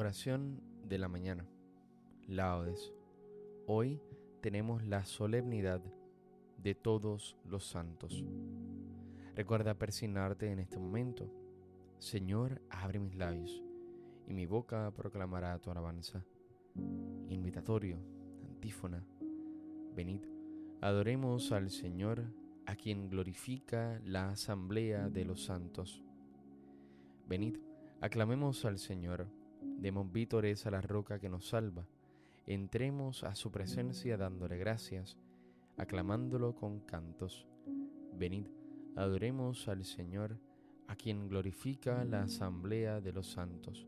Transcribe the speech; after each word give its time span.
Oración 0.00 0.62
de 0.88 0.96
la 0.96 1.08
mañana. 1.08 1.46
Laudes. 2.26 2.90
Hoy 3.66 4.00
tenemos 4.40 4.82
la 4.82 5.04
solemnidad 5.04 5.82
de 6.56 6.74
todos 6.74 7.36
los 7.44 7.66
santos. 7.66 8.24
Recuerda 9.36 9.74
persignarte 9.74 10.50
en 10.50 10.58
este 10.58 10.78
momento. 10.78 11.30
Señor, 11.98 12.62
abre 12.70 12.98
mis 12.98 13.14
labios 13.14 13.62
y 14.26 14.32
mi 14.32 14.46
boca 14.46 14.90
proclamará 14.96 15.58
tu 15.58 15.70
alabanza. 15.70 16.24
Invitatorio, 17.28 17.98
antífona. 18.48 19.04
Venid, 19.94 20.22
adoremos 20.80 21.52
al 21.52 21.68
Señor, 21.68 22.24
a 22.64 22.74
quien 22.74 23.10
glorifica 23.10 24.00
la 24.06 24.30
asamblea 24.30 25.10
de 25.10 25.26
los 25.26 25.44
santos. 25.44 26.02
Venid, 27.28 27.58
aclamemos 28.00 28.64
al 28.64 28.78
Señor, 28.78 29.28
demos 29.62 30.10
vítores 30.10 30.66
a 30.66 30.70
la 30.70 30.80
roca 30.80 31.18
que 31.18 31.28
nos 31.28 31.48
salva, 31.48 31.86
entremos 32.46 33.24
a 33.24 33.34
su 33.34 33.50
presencia 33.50 34.16
dándole 34.16 34.58
gracias, 34.58 35.16
aclamándolo 35.76 36.54
con 36.54 36.80
cantos. 36.80 37.46
Venid, 38.14 38.46
adoremos 38.96 39.68
al 39.68 39.84
Señor, 39.84 40.38
a 40.88 40.96
quien 40.96 41.28
glorifica 41.28 42.04
la 42.04 42.22
asamblea 42.24 43.00
de 43.00 43.12
los 43.12 43.28
santos. 43.28 43.86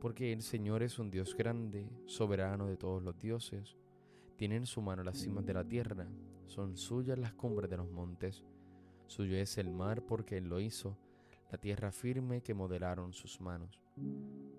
Porque 0.00 0.32
el 0.32 0.42
Señor 0.42 0.82
es 0.82 0.98
un 0.98 1.10
Dios 1.10 1.36
grande, 1.36 1.88
soberano 2.06 2.66
de 2.66 2.76
todos 2.76 3.02
los 3.02 3.18
dioses, 3.18 3.76
tiene 4.36 4.56
en 4.56 4.66
su 4.66 4.80
mano 4.80 5.04
las 5.04 5.18
cimas 5.18 5.46
de 5.46 5.54
la 5.54 5.64
tierra, 5.64 6.08
son 6.46 6.76
suyas 6.76 7.18
las 7.18 7.34
cumbres 7.34 7.70
de 7.70 7.76
los 7.76 7.90
montes, 7.90 8.42
suyo 9.06 9.36
es 9.36 9.58
el 9.58 9.70
mar 9.70 10.02
porque 10.04 10.38
Él 10.38 10.48
lo 10.48 10.58
hizo, 10.58 10.96
la 11.52 11.58
tierra 11.58 11.92
firme 11.92 12.40
que 12.40 12.54
modelaron 12.54 13.12
sus 13.12 13.38
manos. 13.42 13.78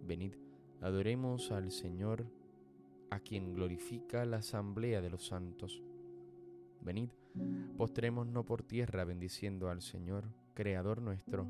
Venid, 0.05 0.35
adoremos 0.79 1.51
al 1.51 1.71
Señor, 1.71 2.27
a 3.09 3.19
quien 3.19 3.55
glorifica 3.55 4.25
la 4.25 4.37
asamblea 4.37 5.01
de 5.01 5.09
los 5.09 5.25
santos. 5.25 5.81
Venid, 6.81 7.09
postrémonos 7.77 8.45
por 8.45 8.61
tierra 8.61 9.05
bendiciendo 9.05 9.71
al 9.71 9.81
Señor, 9.81 10.25
Creador 10.53 11.01
nuestro, 11.01 11.49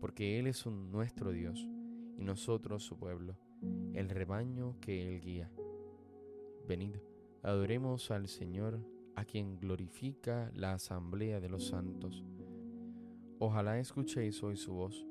porque 0.00 0.38
Él 0.38 0.46
es 0.46 0.64
nuestro 0.64 1.32
Dios 1.32 1.68
y 2.16 2.24
nosotros 2.24 2.82
su 2.82 2.98
pueblo, 2.98 3.36
el 3.92 4.08
rebaño 4.08 4.80
que 4.80 5.06
Él 5.06 5.20
guía. 5.20 5.50
Venid, 6.66 6.96
adoremos 7.42 8.10
al 8.10 8.26
Señor, 8.26 8.80
a 9.16 9.26
quien 9.26 9.60
glorifica 9.60 10.50
la 10.54 10.72
asamblea 10.72 11.40
de 11.40 11.50
los 11.50 11.66
santos. 11.68 12.24
Ojalá 13.38 13.78
escuchéis 13.78 14.42
hoy 14.42 14.56
su 14.56 14.72
voz, 14.72 15.06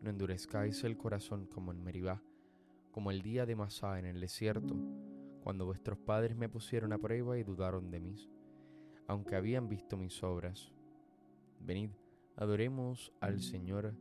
no 0.00 0.08
endurezcáis 0.08 0.84
el 0.84 0.96
corazón 0.96 1.44
como 1.44 1.70
en 1.70 1.84
Meribá, 1.84 2.22
como 2.90 3.10
el 3.10 3.20
día 3.20 3.44
de 3.44 3.56
Masá 3.56 3.98
en 3.98 4.06
el 4.06 4.20
desierto, 4.20 4.74
cuando 5.42 5.66
vuestros 5.66 5.98
padres 5.98 6.34
me 6.34 6.48
pusieron 6.48 6.94
a 6.94 6.98
prueba 6.98 7.36
y 7.36 7.42
dudaron 7.42 7.90
de 7.90 8.00
mí, 8.00 8.16
aunque 9.06 9.36
habían 9.36 9.68
visto 9.68 9.98
mis 9.98 10.22
obras. 10.22 10.72
Venid, 11.60 11.90
adoremos 12.36 13.12
al 13.20 13.42
Señor, 13.42 13.94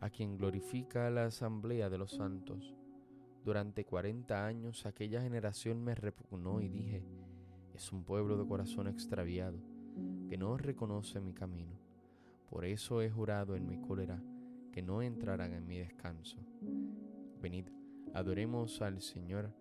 a 0.00 0.08
quien 0.08 0.38
glorifica 0.38 1.10
la 1.10 1.26
asamblea 1.26 1.90
de 1.90 1.98
los 1.98 2.12
santos. 2.12 2.74
Durante 3.44 3.84
cuarenta 3.84 4.46
años 4.46 4.86
aquella 4.86 5.20
generación 5.20 5.84
me 5.84 5.94
repugnó 5.94 6.62
y 6.62 6.68
dije, 6.70 7.04
es 7.74 7.92
un 7.92 8.02
pueblo 8.02 8.38
de 8.38 8.48
corazón 8.48 8.88
extraviado, 8.88 9.58
que 10.26 10.38
no 10.38 10.56
reconoce 10.56 11.20
mi 11.20 11.34
camino. 11.34 11.89
Por 12.50 12.64
eso 12.64 13.00
he 13.00 13.08
jurado 13.08 13.54
en 13.54 13.66
mi 13.66 13.78
cólera 13.80 14.20
que 14.72 14.82
no 14.82 15.02
entrarán 15.02 15.54
en 15.54 15.66
mi 15.66 15.78
descanso. 15.78 16.36
Venid, 17.40 17.66
adoremos 18.12 18.82
al 18.82 19.00
Señor, 19.00 19.52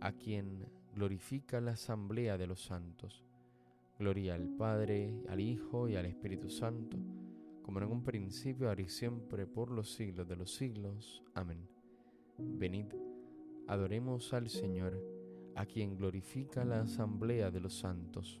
a 0.00 0.12
quien 0.12 0.66
glorifica 0.94 1.60
la 1.60 1.72
asamblea 1.72 2.38
de 2.38 2.46
los 2.46 2.62
santos. 2.62 3.24
Gloria 3.98 4.36
al 4.36 4.48
Padre, 4.48 5.20
al 5.28 5.40
Hijo 5.40 5.88
y 5.88 5.96
al 5.96 6.06
Espíritu 6.06 6.48
Santo, 6.48 6.96
como 7.62 7.80
en 7.80 7.90
un 7.90 8.04
principio, 8.04 8.68
ahora 8.68 8.82
y 8.82 8.88
siempre, 8.88 9.46
por 9.46 9.70
los 9.70 9.92
siglos 9.92 10.28
de 10.28 10.36
los 10.36 10.54
siglos. 10.54 11.24
Amén. 11.34 11.68
Venid, 12.38 12.86
adoremos 13.66 14.32
al 14.32 14.48
Señor, 14.48 14.98
a 15.56 15.66
quien 15.66 15.96
glorifica 15.96 16.64
la 16.64 16.82
asamblea 16.82 17.50
de 17.50 17.60
los 17.60 17.74
santos. 17.76 18.40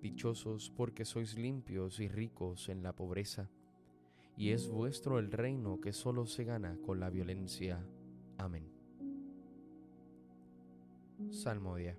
Dichosos 0.00 0.70
porque 0.74 1.04
sois 1.04 1.36
limpios 1.36 2.00
y 2.00 2.08
ricos 2.08 2.70
en 2.70 2.82
la 2.82 2.94
pobreza, 2.94 3.50
y 4.34 4.50
es 4.50 4.66
vuestro 4.66 5.18
el 5.18 5.30
reino 5.30 5.78
que 5.78 5.92
solo 5.92 6.24
se 6.24 6.44
gana 6.44 6.78
con 6.86 7.00
la 7.00 7.10
violencia. 7.10 7.84
Amén. 8.38 8.64
Salmodia. 11.28 11.98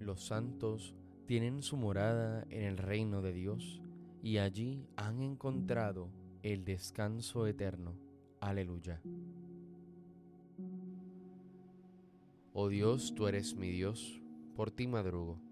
Los 0.00 0.24
santos 0.24 0.96
tienen 1.26 1.62
su 1.62 1.76
morada 1.76 2.44
en 2.50 2.64
el 2.64 2.76
reino 2.76 3.22
de 3.22 3.32
Dios 3.32 3.80
y 4.20 4.38
allí 4.38 4.88
han 4.96 5.22
encontrado 5.22 6.08
el 6.42 6.64
descanso 6.64 7.46
eterno. 7.46 7.94
Aleluya. 8.40 9.00
Oh 12.52 12.68
Dios, 12.68 13.14
tú 13.14 13.28
eres 13.28 13.54
mi 13.54 13.70
Dios, 13.70 14.20
por 14.56 14.72
ti 14.72 14.88
madrugo 14.88 15.51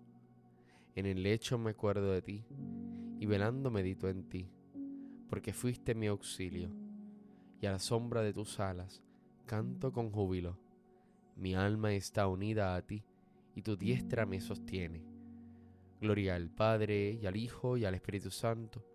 En 0.93 1.05
el 1.05 1.23
lecho 1.23 1.57
me 1.57 1.71
acuerdo 1.71 2.11
de 2.11 2.21
ti, 2.21 2.45
y 3.17 3.25
velando 3.25 3.71
medito 3.71 4.09
en 4.09 4.27
ti, 4.27 4.51
porque 5.29 5.53
fuiste 5.53 5.95
mi 5.95 6.07
auxilio, 6.07 6.69
y 7.61 7.65
a 7.65 7.71
la 7.71 7.79
sombra 7.79 8.21
de 8.21 8.33
tus 8.33 8.59
alas 8.59 9.01
canto 9.45 9.91
con 9.91 10.11
júbilo. 10.11 10.57
Mi 11.35 11.55
alma 11.55 11.93
está 11.93 12.27
unida 12.27 12.75
a 12.75 12.81
ti, 12.81 13.05
y 13.55 13.61
tu 13.61 13.77
diestra 13.77 14.25
me 14.25 14.41
sostiene. 14.41 15.05
Gloria 16.01 16.35
al 16.35 16.49
Padre, 16.49 17.19
y 17.21 17.25
al 17.25 17.37
Hijo, 17.37 17.77
y 17.77 17.85
al 17.85 17.95
Espíritu 17.95 18.31
Santo, 18.31 18.85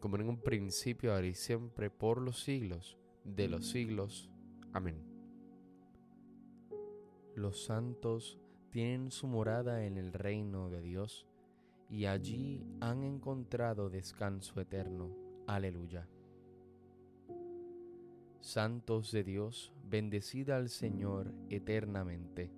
como 0.00 0.16
en 0.16 0.28
un 0.28 0.38
principio, 0.38 1.14
ahora 1.14 1.26
y 1.26 1.34
siempre, 1.34 1.90
por 1.90 2.20
los 2.20 2.42
siglos 2.42 2.98
de 3.24 3.48
los 3.48 3.68
siglos. 3.68 4.30
Amén. 4.72 5.02
Los 7.34 7.64
santos 7.64 8.38
tienen 8.70 9.10
su 9.10 9.26
morada 9.26 9.84
en 9.84 9.98
el 9.98 10.12
reino 10.12 10.70
de 10.70 10.80
Dios 10.80 11.26
y 11.90 12.06
allí 12.06 12.64
han 12.80 13.04
encontrado 13.04 13.90
descanso 13.90 14.60
eterno. 14.60 15.10
Aleluya. 15.46 16.08
Santos 18.40 19.10
de 19.12 19.24
Dios, 19.24 19.72
bendecida 19.88 20.56
al 20.56 20.68
Señor 20.68 21.32
eternamente. 21.48 22.50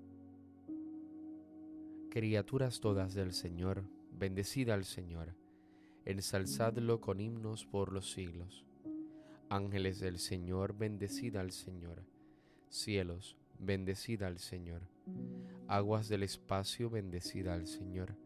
Criaturas 2.11 2.81
todas 2.81 3.15
del 3.15 3.33
Señor, 3.33 3.85
bendecida 4.13 4.75
al 4.75 4.85
Señor, 4.85 5.35
ensalzadlo 6.05 7.01
con 7.01 7.21
himnos 7.21 7.65
por 7.67 7.93
los 7.93 8.11
siglos. 8.11 8.65
Ángeles 9.49 10.01
del 10.01 10.19
Señor, 10.19 10.77
bendecida 10.77 11.41
al 11.41 11.53
Señor. 11.53 12.03
Cielos, 12.69 13.37
bendecida 13.59 14.27
al 14.27 14.39
Señor. 14.39 14.83
Aguas 15.69 16.09
del 16.09 16.25
espacio, 16.25 16.91
bendecida 16.91 17.55
al 17.55 17.69
Señor 17.69 18.26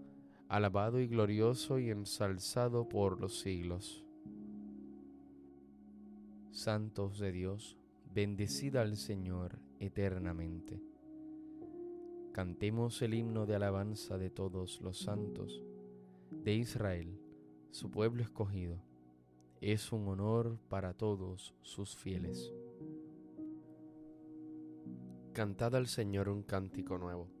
alabado 0.51 0.99
y 0.99 1.07
glorioso 1.07 1.79
y 1.79 1.91
ensalzado 1.91 2.89
por 2.89 3.21
los 3.21 3.39
siglos. 3.39 4.03
Santos 6.51 7.19
de 7.19 7.31
Dios, 7.31 7.77
bendecida 8.13 8.81
al 8.81 8.97
Señor 8.97 9.59
eternamente. 9.79 10.83
Cantemos 12.33 13.01
el 13.01 13.13
himno 13.13 13.45
de 13.45 13.55
alabanza 13.55 14.17
de 14.17 14.29
todos 14.29 14.81
los 14.81 14.99
santos 14.99 15.63
de 16.31 16.53
Israel, 16.53 17.17
su 17.69 17.89
pueblo 17.89 18.21
escogido. 18.21 18.83
Es 19.61 19.93
un 19.93 20.05
honor 20.09 20.59
para 20.67 20.91
todos 20.93 21.55
sus 21.61 21.95
fieles. 21.95 22.51
Cantad 25.31 25.75
al 25.75 25.87
Señor 25.87 26.27
un 26.27 26.43
cántico 26.43 26.97
nuevo. 26.97 27.40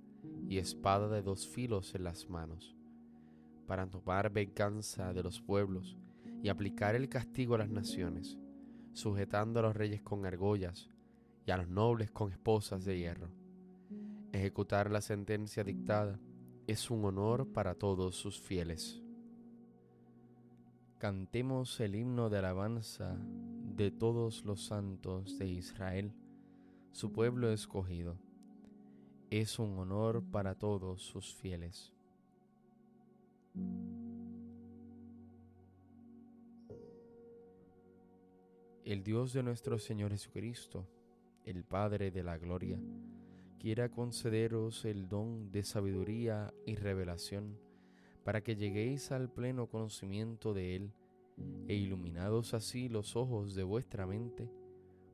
y 0.51 0.57
espada 0.57 1.07
de 1.07 1.21
dos 1.21 1.47
filos 1.47 1.95
en 1.95 2.03
las 2.03 2.29
manos, 2.29 2.75
para 3.67 3.87
tomar 3.87 4.33
venganza 4.33 5.13
de 5.13 5.23
los 5.23 5.39
pueblos 5.39 5.95
y 6.43 6.49
aplicar 6.49 6.93
el 6.93 7.07
castigo 7.07 7.55
a 7.55 7.59
las 7.59 7.69
naciones, 7.69 8.37
sujetando 8.91 9.61
a 9.61 9.63
los 9.63 9.77
reyes 9.77 10.01
con 10.01 10.25
argollas 10.25 10.89
y 11.45 11.51
a 11.51 11.57
los 11.57 11.69
nobles 11.69 12.11
con 12.11 12.33
esposas 12.33 12.83
de 12.83 12.99
hierro. 12.99 13.29
Ejecutar 14.33 14.91
la 14.91 14.99
sentencia 14.99 15.63
dictada 15.63 16.19
es 16.67 16.91
un 16.91 17.05
honor 17.05 17.53
para 17.53 17.75
todos 17.75 18.17
sus 18.17 18.41
fieles. 18.41 19.01
Cantemos 20.97 21.79
el 21.79 21.95
himno 21.95 22.29
de 22.29 22.39
alabanza 22.39 23.17
de 23.73 23.89
todos 23.89 24.43
los 24.43 24.65
santos 24.65 25.39
de 25.39 25.47
Israel 25.47 26.11
su 26.91 27.13
pueblo 27.13 27.53
escogido. 27.53 28.17
Es 29.31 29.59
un 29.59 29.79
honor 29.79 30.21
para 30.29 30.55
todos 30.55 31.01
sus 31.01 31.33
fieles. 31.33 31.93
El 38.83 39.03
Dios 39.05 39.31
de 39.31 39.41
nuestro 39.41 39.79
Señor 39.79 40.11
Jesucristo, 40.11 40.85
el 41.45 41.63
Padre 41.63 42.11
de 42.11 42.23
la 42.23 42.37
Gloria, 42.37 42.77
quiera 43.57 43.87
concederos 43.87 44.83
el 44.83 45.07
don 45.07 45.49
de 45.49 45.63
sabiduría 45.63 46.53
y 46.65 46.75
revelación 46.75 47.57
para 48.25 48.43
que 48.43 48.57
lleguéis 48.57 49.13
al 49.13 49.31
pleno 49.31 49.67
conocimiento 49.67 50.53
de 50.53 50.75
Él 50.75 50.91
e 51.69 51.75
iluminados 51.75 52.53
así 52.53 52.89
los 52.89 53.15
ojos 53.15 53.55
de 53.55 53.63
vuestra 53.63 54.05
mente, 54.05 54.51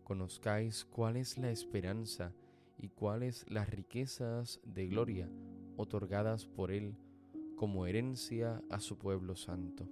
conozcáis 0.04 0.86
cuál 0.86 1.18
es 1.18 1.38
la 1.38 1.52
esperanza 1.52 2.34
y 2.78 2.90
cuáles 2.90 3.46
las 3.50 3.70
riquezas 3.70 4.60
de 4.64 4.88
gloria 4.88 5.30
otorgadas 5.76 6.46
por 6.46 6.72
Él 6.72 6.96
como 7.56 7.88
herencia 7.88 8.62
a 8.70 8.80
su 8.80 8.98
pueblo 8.98 9.36
santo. 9.36 9.88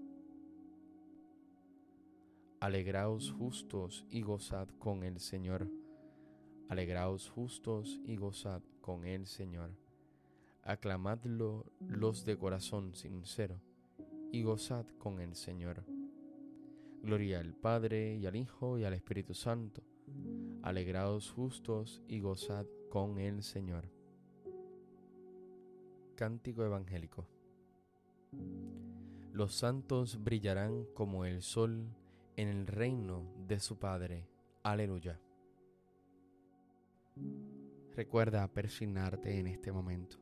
Alegraos 2.59 3.31
justos 3.31 4.05
y 4.09 4.21
gozad 4.21 4.69
con 4.79 5.03
el 5.03 5.19
Señor. 5.19 5.67
Alegraos 6.69 7.29
justos 7.29 7.99
y 8.05 8.15
gozad 8.15 8.61
con 8.81 9.05
el 9.05 9.27
Señor. 9.27 9.71
Aclamadlo 10.63 11.65
los 11.79 12.25
de 12.25 12.37
corazón 12.37 12.95
sincero 12.95 13.61
y 14.31 14.43
gozad 14.43 14.85
con 14.97 15.19
el 15.19 15.35
Señor. 15.35 15.83
Gloria 17.03 17.39
al 17.39 17.53
Padre 17.53 18.15
y 18.15 18.25
al 18.25 18.35
Hijo 18.35 18.79
y 18.79 18.83
al 18.83 18.93
Espíritu 18.93 19.35
Santo 19.35 19.83
Alegraos 20.65 21.29
justos 21.29 22.01
y 22.07 22.22
gozad 22.22 22.65
con 22.89 23.19
el 23.19 23.43
Señor. 23.43 23.88
Cántico 26.15 26.65
Evangélico. 26.65 27.27
Los 29.31 29.53
santos 29.53 30.24
brillarán 30.24 30.88
como 30.95 31.25
el 31.25 31.43
sol 31.43 31.86
en 32.36 32.48
el 32.48 32.65
reino 32.65 33.31
de 33.48 33.60
su 33.60 33.77
Padre. 33.77 34.27
Aleluya. 34.63 35.22
Recuerda 37.95 38.48
persignarte 38.48 39.38
en 39.38 39.45
este 39.45 39.72
momento. 39.72 40.17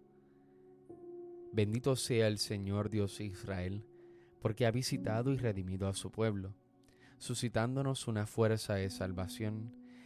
Bendito 1.54 1.96
sea 1.96 2.28
el 2.28 2.38
Señor 2.38 2.90
Dios 2.90 3.18
de 3.18 3.24
Israel, 3.24 3.86
porque 4.42 4.66
ha 4.66 4.72
visitado 4.72 5.32
y 5.32 5.38
redimido 5.38 5.88
a 5.88 5.94
su 5.94 6.12
pueblo 6.12 6.54
suscitándonos 7.18 8.10
una 8.10 8.26
fuerza 8.26 8.74
de 8.74 8.90
salvación 8.90 9.83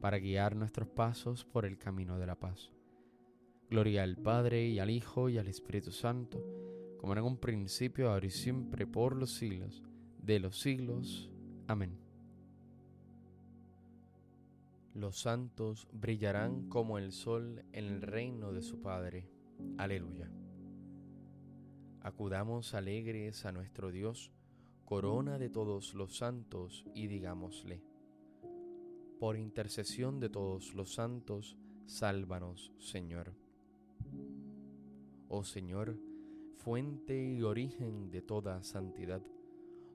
para 0.00 0.18
guiar 0.18 0.56
nuestros 0.56 0.88
pasos 0.88 1.44
por 1.44 1.64
el 1.66 1.78
camino 1.78 2.18
de 2.18 2.26
la 2.26 2.34
paz. 2.34 2.72
Gloria 3.68 4.02
al 4.02 4.16
Padre 4.16 4.66
y 4.68 4.78
al 4.78 4.90
Hijo 4.90 5.28
y 5.28 5.38
al 5.38 5.46
Espíritu 5.46 5.92
Santo, 5.92 6.42
como 6.98 7.12
en 7.12 7.22
un 7.22 7.36
principio, 7.36 8.10
ahora 8.10 8.26
y 8.26 8.30
siempre, 8.30 8.86
por 8.86 9.14
los 9.14 9.30
siglos 9.34 9.82
de 10.18 10.40
los 10.40 10.58
siglos. 10.58 11.30
Amén. 11.66 11.98
Los 14.94 15.20
santos 15.20 15.88
brillarán 15.92 16.68
como 16.68 16.98
el 16.98 17.12
sol 17.12 17.64
en 17.72 17.84
el 17.84 18.02
reino 18.02 18.52
de 18.52 18.62
su 18.62 18.80
Padre. 18.80 19.30
Aleluya. 19.78 20.30
Acudamos 22.02 22.74
alegres 22.74 23.44
a 23.46 23.52
nuestro 23.52 23.92
Dios, 23.92 24.32
corona 24.84 25.38
de 25.38 25.48
todos 25.48 25.94
los 25.94 26.16
santos, 26.16 26.84
y 26.94 27.06
digámosle, 27.06 27.82
por 29.20 29.36
intercesión 29.36 30.18
de 30.18 30.30
todos 30.30 30.74
los 30.74 30.94
santos, 30.94 31.58
sálvanos, 31.84 32.72
Señor. 32.78 33.34
Oh 35.28 35.44
Señor, 35.44 35.98
fuente 36.56 37.22
y 37.22 37.42
origen 37.42 38.10
de 38.10 38.22
toda 38.22 38.62
santidad, 38.62 39.22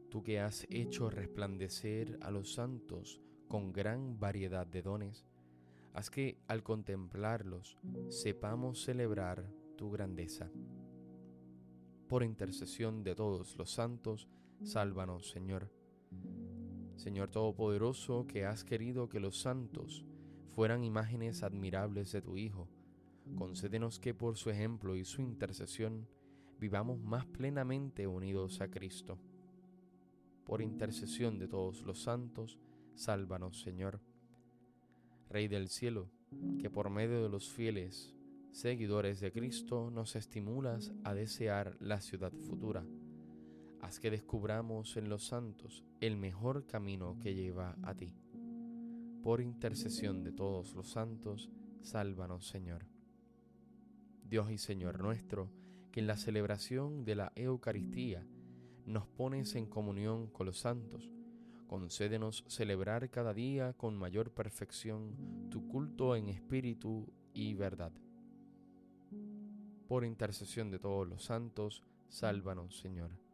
tú 0.09 0.21
que 0.21 0.39
has 0.39 0.67
hecho 0.69 1.09
resplandecer 1.09 2.19
a 2.21 2.29
los 2.29 2.53
santos 2.53 3.19
con 3.47 3.73
gran 3.73 4.19
variedad 4.19 4.67
de 4.67 4.83
dones, 4.83 5.25
haz 5.93 6.11
que 6.11 6.37
al 6.47 6.61
contemplarlos 6.61 7.79
sepamos 8.09 8.83
celebrar 8.83 9.49
tu 9.75 9.89
grandeza. 9.89 10.51
Por 12.07 12.21
intercesión 12.21 13.03
de 13.03 13.15
todos 13.15 13.57
los 13.57 13.71
santos, 13.71 14.29
sálvanos, 14.61 15.31
Señor. 15.31 15.71
Señor 16.95 17.29
Todopoderoso, 17.29 18.25
que 18.27 18.45
has 18.45 18.63
querido 18.63 19.09
que 19.09 19.19
los 19.19 19.39
santos 19.39 20.05
fueran 20.51 20.83
imágenes 20.83 21.43
admirables 21.43 22.11
de 22.11 22.21
tu 22.21 22.37
Hijo, 22.37 22.69
concédenos 23.37 23.99
que 23.99 24.13
por 24.13 24.37
su 24.37 24.49
ejemplo 24.49 24.95
y 24.95 25.03
su 25.03 25.21
intercesión 25.21 26.07
vivamos 26.59 26.99
más 27.01 27.25
plenamente 27.25 28.07
unidos 28.07 28.61
a 28.61 28.69
Cristo. 28.69 29.19
Por 30.45 30.61
intercesión 30.61 31.39
de 31.39 31.47
todos 31.47 31.81
los 31.81 32.01
santos, 32.01 32.59
sálvanos, 32.93 33.59
Señor. 33.61 33.99
Rey 35.29 35.47
del 35.47 35.69
cielo, 35.69 36.09
que 36.59 36.69
por 36.69 36.89
medio 36.89 37.23
de 37.23 37.29
los 37.29 37.49
fieles 37.49 38.15
seguidores 38.51 39.19
de 39.19 39.33
Cristo 39.33 39.91
nos 39.91 40.15
estimulas 40.15 40.93
a 41.03 41.13
desear 41.13 41.75
la 41.81 41.99
ciudad 41.99 42.31
futura. 42.31 42.85
Haz 43.85 43.99
que 43.99 44.09
descubramos 44.09 44.97
en 44.97 45.09
los 45.09 45.27
santos 45.27 45.83
el 46.01 46.17
mejor 46.17 46.65
camino 46.65 47.19
que 47.19 47.35
lleva 47.35 47.77
a 47.83 47.93
ti. 47.93 48.15
Por 49.21 49.41
intercesión 49.41 50.23
de 50.23 50.31
todos 50.31 50.73
los 50.73 50.89
santos, 50.89 51.51
sálvanos, 51.83 52.47
Señor. 52.47 52.87
Dios 54.23 54.49
y 54.49 54.57
Señor 54.57 54.99
nuestro, 54.99 55.51
que 55.91 55.99
en 55.99 56.07
la 56.07 56.17
celebración 56.17 57.05
de 57.05 57.13
la 57.13 57.31
Eucaristía 57.35 58.25
nos 58.87 59.05
pones 59.05 59.53
en 59.53 59.67
comunión 59.67 60.31
con 60.31 60.47
los 60.47 60.57
santos, 60.57 61.11
concédenos 61.67 62.43
celebrar 62.47 63.11
cada 63.11 63.35
día 63.35 63.73
con 63.73 63.95
mayor 63.95 64.31
perfección 64.31 65.47
tu 65.51 65.67
culto 65.67 66.15
en 66.15 66.29
espíritu 66.29 67.13
y 67.35 67.53
verdad 67.53 67.93
por 69.87 70.03
intercesión 70.03 70.71
de 70.71 70.79
todos 70.79 71.07
los 71.07 71.23
santos, 71.23 71.83
sálvanos, 72.09 72.79
Señor. 72.79 73.24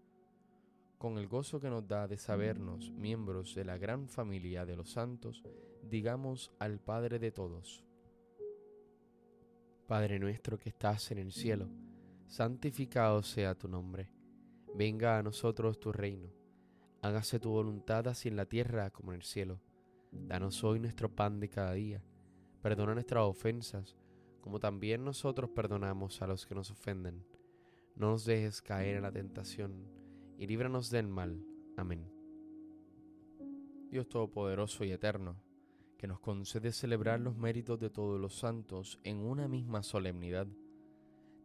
Con 1.01 1.17
el 1.17 1.27
gozo 1.27 1.59
que 1.59 1.71
nos 1.71 1.87
da 1.87 2.07
de 2.07 2.15
sabernos 2.15 2.91
miembros 2.91 3.55
de 3.55 3.65
la 3.65 3.79
gran 3.79 4.07
familia 4.07 4.67
de 4.67 4.75
los 4.75 4.91
santos, 4.91 5.43
digamos 5.81 6.51
al 6.59 6.79
Padre 6.79 7.17
de 7.17 7.31
todos. 7.31 7.83
Padre 9.87 10.19
nuestro 10.19 10.59
que 10.59 10.69
estás 10.69 11.09
en 11.09 11.17
el 11.17 11.31
cielo, 11.31 11.69
santificado 12.27 13.23
sea 13.23 13.55
tu 13.55 13.67
nombre. 13.67 14.11
Venga 14.75 15.17
a 15.17 15.23
nosotros 15.23 15.79
tu 15.79 15.91
reino. 15.91 16.29
Hágase 17.01 17.39
tu 17.39 17.49
voluntad 17.49 18.07
así 18.07 18.29
en 18.29 18.35
la 18.35 18.45
tierra 18.45 18.91
como 18.91 19.11
en 19.11 19.15
el 19.15 19.23
cielo. 19.23 19.59
Danos 20.11 20.63
hoy 20.63 20.79
nuestro 20.79 21.09
pan 21.09 21.39
de 21.39 21.49
cada 21.49 21.73
día. 21.73 22.03
Perdona 22.61 22.93
nuestras 22.93 23.23
ofensas 23.23 23.97
como 24.39 24.59
también 24.59 25.03
nosotros 25.03 25.49
perdonamos 25.49 26.21
a 26.21 26.27
los 26.27 26.45
que 26.45 26.53
nos 26.53 26.69
ofenden. 26.69 27.25
No 27.95 28.11
nos 28.11 28.23
dejes 28.23 28.61
caer 28.61 28.97
en 28.97 29.01
la 29.01 29.11
tentación, 29.11 30.00
y 30.41 30.47
líbranos 30.47 30.89
del 30.89 31.07
mal. 31.07 31.39
Amén. 31.77 32.03
Dios 33.91 34.09
Todopoderoso 34.09 34.83
y 34.83 34.91
Eterno, 34.91 35.35
que 35.99 36.07
nos 36.07 36.19
concede 36.19 36.71
celebrar 36.71 37.19
los 37.19 37.37
méritos 37.37 37.79
de 37.79 37.91
todos 37.91 38.19
los 38.19 38.39
santos 38.39 38.99
en 39.03 39.17
una 39.17 39.47
misma 39.47 39.83
solemnidad, 39.83 40.47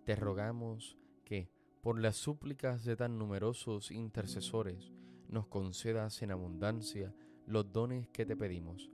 te 0.06 0.16
rogamos 0.16 0.96
que, 1.26 1.50
por 1.82 2.00
las 2.00 2.16
súplicas 2.16 2.86
de 2.86 2.96
tan 2.96 3.18
numerosos 3.18 3.90
intercesores, 3.90 4.94
nos 5.28 5.46
concedas 5.46 6.22
en 6.22 6.30
abundancia 6.30 7.14
los 7.46 7.70
dones 7.70 8.08
que 8.08 8.24
te 8.24 8.34
pedimos. 8.34 8.90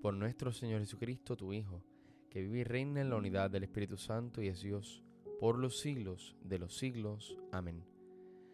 Por 0.00 0.14
nuestro 0.14 0.52
Señor 0.52 0.80
Jesucristo, 0.80 1.36
tu 1.36 1.52
Hijo, 1.52 1.84
que 2.30 2.40
vive 2.40 2.60
y 2.60 2.64
reina 2.64 3.02
en 3.02 3.10
la 3.10 3.16
unidad 3.16 3.50
del 3.50 3.64
Espíritu 3.64 3.98
Santo 3.98 4.40
y 4.40 4.48
es 4.48 4.62
Dios 4.62 5.04
por 5.38 5.58
los 5.58 5.80
siglos 5.80 6.34
de 6.42 6.58
los 6.58 6.78
siglos. 6.78 7.36
Amén. 7.52 7.93